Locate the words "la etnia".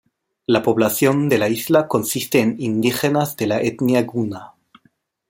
3.45-4.01